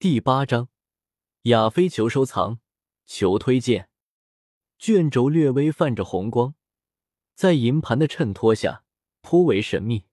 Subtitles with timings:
[0.00, 0.68] 第八章，
[1.42, 2.60] 亚飞求收藏，
[3.04, 3.88] 求推荐。
[4.78, 6.54] 卷轴略微泛着红光，
[7.34, 8.84] 在银盘的衬托下，
[9.22, 10.04] 颇为神秘。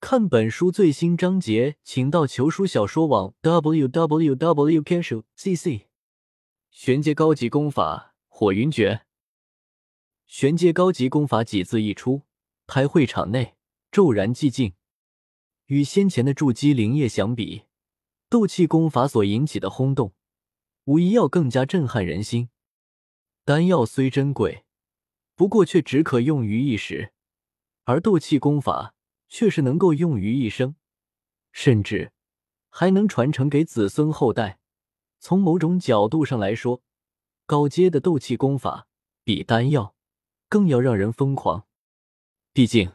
[0.00, 4.80] 看本书最新章节，请到求书小说网 w w w.
[4.80, 5.90] 偏手 c c。
[6.70, 9.02] 玄阶高级功法火云诀。
[10.24, 12.22] 玄阶高级功法几字一出，
[12.66, 13.56] 拍会场内
[13.92, 14.72] 骤然寂静。
[15.66, 17.64] 与先前的筑基灵液相比，
[18.28, 20.14] 斗气功法所引起的轰动，
[20.84, 22.50] 无疑要更加震撼人心。
[23.44, 24.64] 丹药虽珍贵，
[25.34, 27.12] 不过却只可用于一时，
[27.84, 28.94] 而斗气功法
[29.28, 30.76] 却是能够用于一生，
[31.52, 32.12] 甚至
[32.68, 34.58] 还能传承给子孙后代。
[35.18, 36.82] 从某种角度上来说，
[37.46, 38.88] 高阶的斗气功法
[39.24, 39.94] 比丹药。
[40.50, 41.66] 更要让人疯狂。
[42.54, 42.90] 毕竟，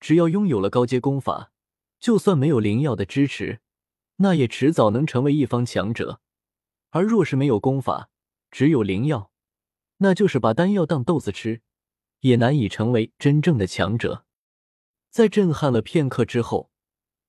[0.00, 1.52] 只要拥有了高阶功法，
[2.00, 3.60] 就算没有灵药的支持，
[4.16, 6.20] 那也迟早能成为一方强者。
[6.90, 8.10] 而若是没有功法，
[8.50, 9.30] 只有灵药，
[9.98, 11.62] 那就是把丹药当豆子吃，
[12.20, 14.24] 也难以成为真正的强者。
[15.10, 16.70] 在震撼了片刻之后，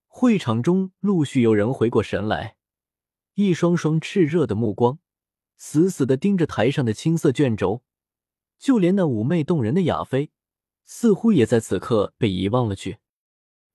[0.08, 2.56] 会场中陆续有人回过神来，
[3.36, 5.00] 一双双炽热的目光
[5.58, 7.84] 死死的盯着台上的青色卷轴。
[8.58, 10.32] 就连那妩媚动人的亚妃，
[10.84, 12.98] 似乎也在此刻被遗忘了去。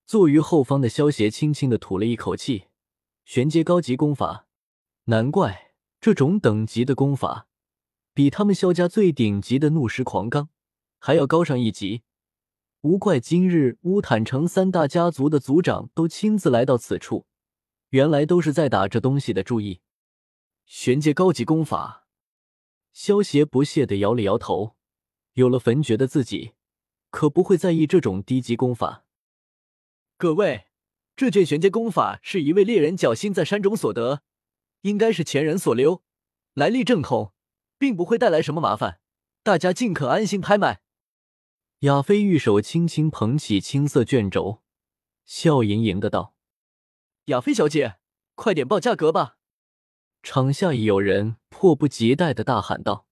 [0.05, 2.65] 坐于后方的萧邪轻轻的吐了一口气，
[3.25, 4.47] 玄阶高级功法，
[5.05, 7.47] 难怪这种等级的功法，
[8.13, 10.49] 比他们萧家最顶级的怒石狂罡
[10.99, 12.03] 还要高上一级。
[12.81, 17.25] 无怪今日乌坦城三大家族的族长都亲自来到此处，
[17.89, 19.79] 原来都是在打这东西的注意。
[20.65, 22.07] 玄阶高级功法。
[22.91, 24.75] 萧协不屑的摇了摇头，
[25.33, 26.51] 有了焚诀的自己，
[27.09, 29.05] 可不会在意这种低级功法。
[30.17, 30.67] 各位，
[31.15, 34.23] 这卷玄阶功法是一位猎人侥幸在山中所得，
[34.81, 36.03] 应该是前人所留，
[36.53, 37.33] 来历正统，
[37.77, 38.99] 并不会带来什么麻烦，
[39.43, 40.81] 大家尽可安心拍卖。
[41.79, 44.63] 亚飞玉手轻轻捧起青色卷轴，
[45.25, 46.33] 笑盈盈的道
[47.25, 47.97] ：“亚飞小姐，
[48.35, 49.37] 快点报价格吧。”
[50.23, 53.05] 场下已有人迫不及待的大喊道：“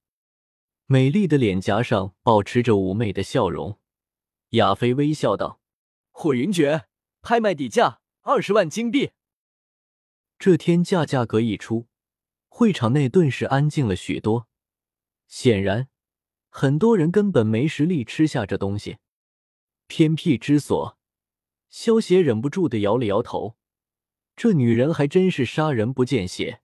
[0.87, 3.77] 美丽的脸颊上保持着妩媚的笑容。”
[4.51, 5.59] 亚飞微笑道
[6.11, 6.85] ：“火云诀，
[7.21, 9.11] 拍卖底价二十万金币。”
[10.37, 11.87] 这天价价格一出，
[12.49, 14.47] 会场内顿时安静了许多。
[15.27, 15.87] 显然，
[16.49, 18.97] 很多人根本没实力吃下这东西。
[19.87, 20.97] 偏僻之所，
[21.69, 23.55] 萧邪忍不住的摇了摇头
[24.35, 26.61] ：“这女人还真是杀人不见血。”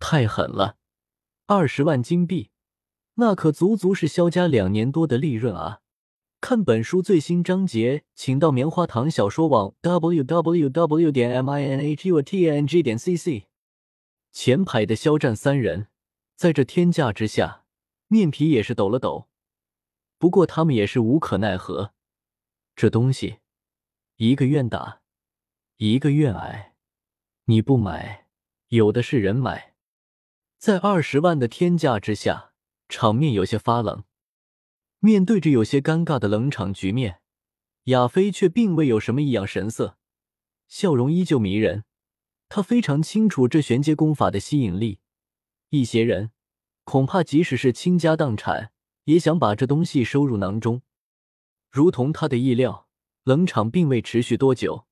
[0.00, 0.78] 太狠了，
[1.46, 2.50] 二十万金币，
[3.14, 5.82] 那可足足是萧家两年多的利润啊！
[6.46, 11.10] 看本书最新章节，请到棉花糖小说网 w w w.
[11.10, 13.46] 点 m i n h u t n g 点 c c。
[14.30, 15.88] 前排的肖战三人
[16.36, 17.64] 在这天价之下，
[18.08, 19.30] 面皮也是抖了抖。
[20.18, 21.94] 不过他们也是无可奈何，
[22.76, 23.38] 这东西
[24.16, 25.00] 一个愿打，
[25.78, 26.74] 一个愿挨，
[27.46, 28.26] 你不买，
[28.68, 29.76] 有的是人买。
[30.58, 32.52] 在二十万的天价之下，
[32.90, 34.04] 场面有些发冷。
[35.04, 37.20] 面对着有些尴尬的冷场局面，
[37.84, 39.98] 亚飞却并未有什么异样神色，
[40.66, 41.84] 笑容依旧迷人。
[42.48, 45.00] 他非常清楚这玄阶功法的吸引力，
[45.68, 46.30] 一些人
[46.84, 48.72] 恐怕即使是倾家荡产，
[49.04, 50.80] 也想把这东西收入囊中。
[51.70, 52.88] 如同他的意料，
[53.24, 54.86] 冷场并未持续多久，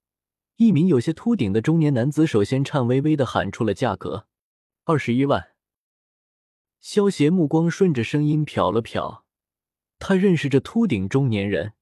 [0.57, 4.27] 一名有些秃顶的中年男子首先颤巍巍的喊出了价格：
[4.85, 5.53] 二十一万。
[6.83, 9.22] 萧邪目光顺着声音瞟了瞟，
[10.05, 11.75] 他认识这秃顶中年人，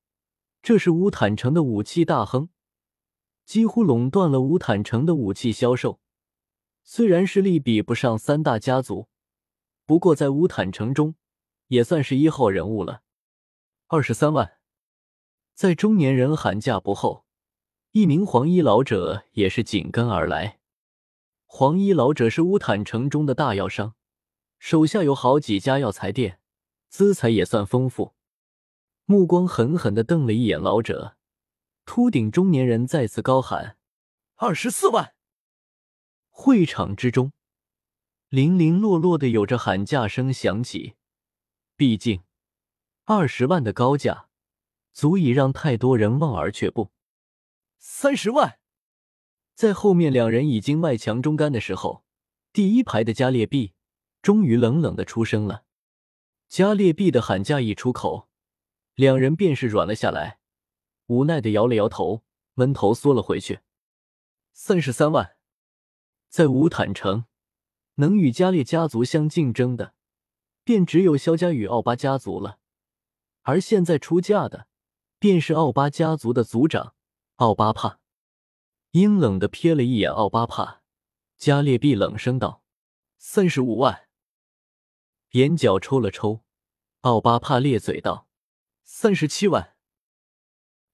[0.60, 2.50] 这是乌坦城的武器大亨，
[3.46, 6.00] 几乎垄断了乌坦城的武器销售。
[6.84, 9.08] 虽然实力比不上三大家族，
[9.86, 11.14] 不过在乌坦城中
[11.68, 13.00] 也算是一号人物了。
[13.86, 14.58] 二十三万，
[15.54, 17.24] 在中年人喊价不后，
[17.92, 20.60] 一名黄衣老者也是紧跟而来。
[21.46, 23.94] 黄衣老者是乌坦城中的大药商。
[24.58, 26.39] 手下有好几家药材店，
[26.90, 28.14] 资财也算丰富。
[29.04, 31.16] 目光狠狠的瞪了一眼老者，
[31.84, 33.78] 秃顶中年人再次高喊
[34.36, 35.14] ：“二十四万！”
[36.28, 37.32] 会场之中，
[38.28, 40.96] 零零落落的有着喊价声响起。
[41.76, 42.22] 毕竟，
[43.04, 44.28] 二十万的高价，
[44.92, 46.90] 足以让太多人望而却步。
[47.78, 48.58] 三十万！
[49.54, 52.04] 在后面两人已经外强中干的时候，
[52.52, 53.74] 第一排的加列币。
[54.22, 55.64] 终于冷冷的出声了，
[56.50, 58.28] 加列币的喊价一出口，
[58.96, 60.40] 两人便是软了下来，
[61.06, 62.24] 无奈的摇了摇头，
[62.54, 63.60] 闷头缩了回去。
[64.52, 65.36] 三十三万，
[66.28, 67.26] 在乌坦城
[67.94, 69.94] 能与加列家族相竞争的，
[70.64, 72.58] 便只有萧家与奥巴家族了。
[73.42, 74.66] 而现在出嫁的，
[75.20, 76.96] 便是奥巴家族的族长
[77.36, 78.00] 奥巴帕。
[78.90, 80.82] 阴冷的瞥了一眼奥巴帕，
[81.36, 82.64] 加列毕冷声道
[83.18, 84.08] ：“三十五万。”
[85.30, 86.42] 眼角抽了抽，
[87.02, 88.26] 奥巴帕咧嘴道
[88.82, 89.76] ：“三十七万。”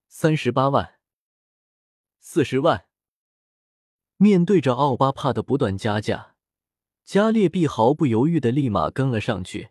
[0.09, 1.01] 三十八万。
[2.19, 2.87] 四十万。
[4.19, 6.37] 面对着奥巴帕的不断加价，
[7.03, 9.71] 加列毕毫不犹豫的立马跟了上去，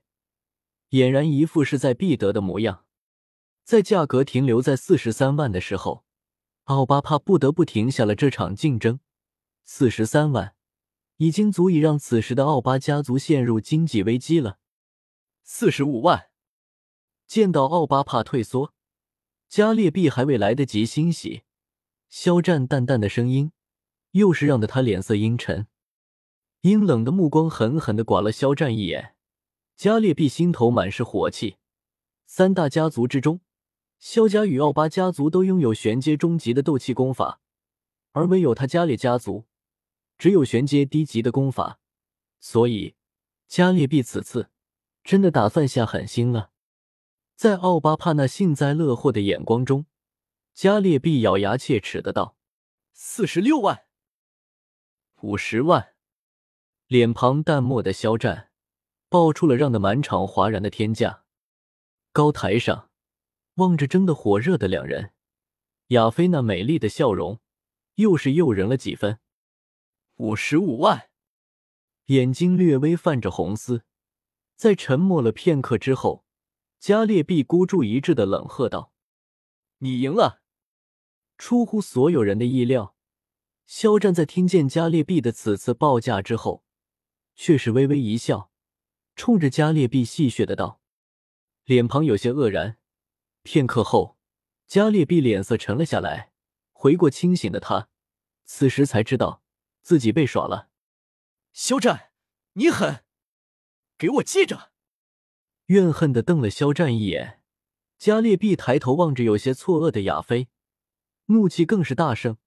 [0.89, 2.85] 俨然一副势在必得的模样。
[3.63, 6.05] 在价格停留在四十三万的时候，
[6.63, 8.99] 奥巴帕不得不停下了这场竞争。
[9.63, 10.54] 四十三万
[11.17, 14.59] 已经足以让此时的奥巴家族陷入经济危机了。
[15.43, 16.29] 四十五万，
[17.25, 18.73] 见到奥巴帕退缩，
[19.47, 21.43] 加列毕还未来得及欣喜。
[22.09, 23.51] 肖战淡淡的声音，
[24.11, 25.67] 又是让得他脸色阴沉，
[26.61, 29.15] 阴冷的目光狠狠的刮了肖战一眼。
[29.75, 31.57] 加列毕心头满是火气。
[32.25, 33.41] 三大家族之中，
[33.99, 37.39] 肖家与奥巴家族都拥有玄阶中级的斗气功法，
[38.13, 39.45] 而唯有他加列家族
[40.17, 41.79] 只有玄阶低级的功法。
[42.39, 42.95] 所以，
[43.47, 44.49] 加列毕此次
[45.03, 46.51] 真的打算下狠心了。
[47.35, 49.85] 在奥巴帕那幸灾乐祸的眼光中。
[50.53, 52.37] 加列毕咬牙切齿的道
[52.93, 53.87] ：“四十六万，
[55.21, 55.95] 五十万。”
[56.87, 58.51] 脸庞淡漠的肖战
[59.09, 61.25] 报出了让得满场哗然的天价。
[62.13, 62.89] 高台上
[63.55, 65.11] 望着争得火热的两人，
[65.87, 67.41] 亚菲那美丽的笑容
[67.95, 69.19] 又是诱人了几分。
[70.17, 71.09] 五十五万，
[72.05, 73.83] 眼睛略微泛着红丝，
[74.55, 76.23] 在沉默了片刻之后，
[76.79, 78.93] 加列毕孤注一掷的冷喝道
[79.79, 80.41] ：“你赢了。”
[81.37, 82.95] 出乎所有人的意料，
[83.65, 86.63] 肖战在听见加列毕的此次报价之后，
[87.35, 88.49] 却是微微一笑，
[89.17, 90.79] 冲着加列毕戏谑的道，
[91.65, 92.77] 脸庞有些愕然。
[93.43, 94.17] 片刻后，
[94.65, 96.31] 加列毕脸色沉了下来，
[96.71, 97.89] 回过清醒的他，
[98.45, 99.43] 此时才知道
[99.85, 100.69] 自己被耍了。
[101.53, 102.09] 肖战，
[102.53, 103.03] 你狠，
[103.99, 104.71] 给我记着！
[105.67, 107.43] 怨恨的瞪了肖战一眼，
[107.99, 110.47] 加列毕抬头望着有些错愕的亚飞。
[111.27, 112.37] 怒气更是大盛，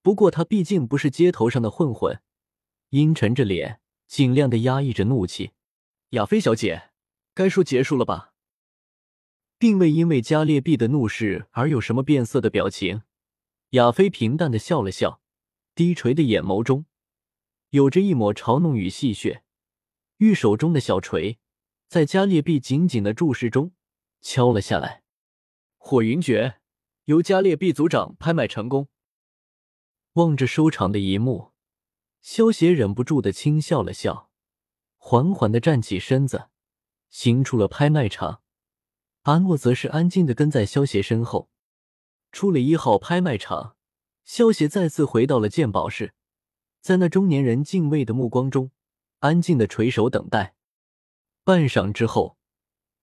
[0.00, 2.22] 不过他毕竟不是街头上的混混，
[2.88, 5.52] 阴沉着脸，尽量的压抑着怒气。
[6.10, 6.90] 亚飞小姐，
[7.34, 8.32] 该说结束了吧？
[9.58, 13.02] 并未因为加列毕的怒视而有什么变色的表情。
[13.70, 15.21] 亚飞平淡的笑了笑，
[15.74, 16.86] 低垂的眼眸中
[17.70, 19.42] 有着一抹嘲弄与戏谑，
[20.18, 21.38] 玉手中的小锤
[21.88, 23.72] 在加列毕紧紧的注视中
[24.20, 25.02] 敲了下来。
[25.76, 26.58] 火云诀。
[27.06, 28.88] 由加列毕族长拍卖成功。
[30.12, 31.50] 望着收场的一幕，
[32.20, 34.30] 萧邪忍不住的轻笑了笑，
[34.98, 36.48] 缓缓的站起身子，
[37.08, 38.42] 行出了拍卖场。
[39.22, 41.50] 阿诺则是安静的跟在萧邪身后。
[42.30, 43.76] 出了一号拍卖场，
[44.24, 46.14] 萧协再次回到了鉴宝室，
[46.80, 48.70] 在那中年人敬畏的目光中，
[49.18, 50.54] 安静的垂手等待。
[51.44, 52.36] 半晌之后，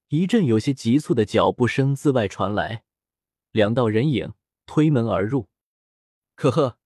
[0.07, 2.83] 一阵有些急促的脚步声自外传来。
[3.51, 4.33] 两道人影
[4.65, 5.49] 推门而入，
[6.35, 6.77] 呵呵，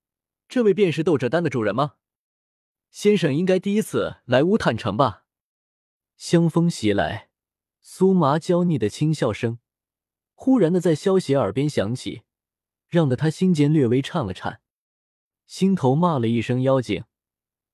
[0.47, 1.95] 这位便是斗者丹的主人吗？
[2.89, 5.25] 先生应该第一次来乌坦城吧？
[6.15, 7.29] 香风袭来，
[7.83, 9.59] 酥麻娇腻的轻笑声
[10.33, 12.23] 忽然的在萧邪耳边响起，
[12.93, 14.61] 让得他心间略微颤了颤，
[15.47, 17.05] 心头骂了一声妖精。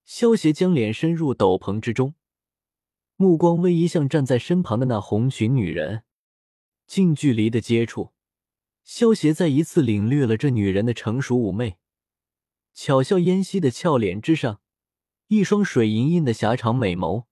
[0.05, 2.13] 萧邪将脸伸入斗篷之中，
[3.17, 6.03] 目光微移向站在身旁的那红裙女人，
[6.87, 8.13] 近距离的接触。
[8.85, 11.75] 萧协再一次领略了这女人的成熟妩媚，
[12.73, 14.61] 巧笑嫣兮的俏脸之上，
[15.27, 17.25] 一双水盈盈的狭长美眸，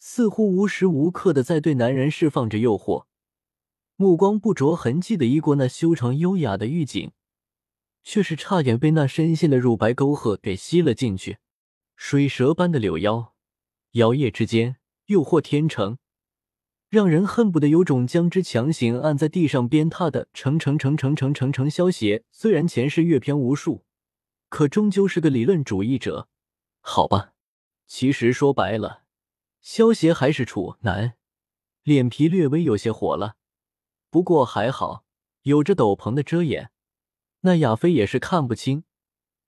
[0.00, 3.06] 似乎无时无刻的在对男人释放着诱惑。
[3.94, 7.12] 目光不着痕迹的移过那修长优雅的玉颈，
[8.10, 11.36] 却是差点被那深陷的乳白沟壑给吸了进去。
[11.94, 13.34] 水蛇般的柳腰，
[13.90, 14.76] 摇曳之间，
[15.08, 15.98] 诱惑天成。
[16.88, 22.24] 让人恨不得有种将之强行按在地上鞭挞的成成成成成成成萧邪。
[22.30, 23.84] 虽然前世阅片无数，
[24.48, 26.30] 可终究是个理论主义者。
[26.80, 27.34] 好吧，
[27.86, 29.02] 其实说白了，
[29.60, 31.12] 萧邪还是处男，
[31.82, 33.36] 脸皮略微有些火了。
[34.08, 35.04] 不过还好，
[35.42, 36.70] 有着斗篷的遮掩，
[37.40, 38.84] 那亚飞也是看不清。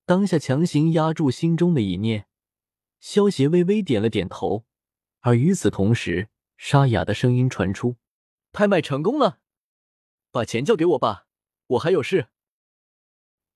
[0.04, 2.26] 当下强行压住心中的一念，
[2.98, 4.64] 萧邪微微点了点头，
[5.20, 6.28] 而与此同时。
[6.62, 7.96] 沙哑的声音传出
[8.52, 9.38] ：“拍卖成功了，
[10.30, 11.26] 把钱交给我吧，
[11.68, 12.28] 我还有事。”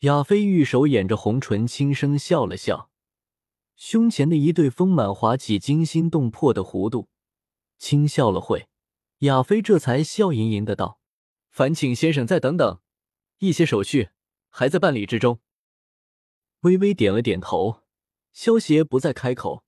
[0.00, 2.91] 亚飞玉手掩着红唇，轻声笑了笑。
[3.76, 7.11] 胸前的一对丰满滑起、惊心动魄的弧度，
[7.76, 8.69] 轻笑了会，
[9.19, 10.99] 亚飞这才笑盈盈的道
[11.53, 12.81] ：“烦请先生再等等，
[13.41, 14.09] 一些手续
[14.56, 15.40] 还在办理之中。”
[16.62, 17.82] 微微点了点头，
[18.32, 19.64] 萧协不再开口，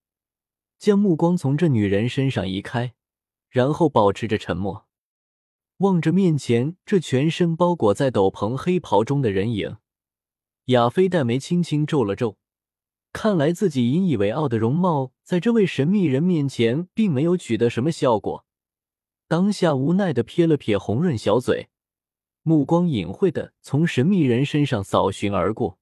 [0.79, 2.95] 将目光从这女人身上移开，
[3.51, 4.87] 然后保持着沉默，
[5.79, 9.79] 望着面前这全身包裹在斗篷黑袍中的人影，
[10.67, 12.39] 亚飞黛眉轻轻皱了皱。
[13.13, 18.47] 看来自己引以为傲的容貌，在这位神秘人面前并没有取得什么效果。
[19.27, 21.69] 当下无奈的撇了撇红润小嘴，
[22.49, 25.81] 目光隐晦的从神秘人身上扫寻而过，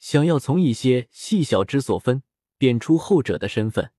[0.00, 2.24] 想要从一些细小之所分
[2.58, 3.92] 辨出后者的身份。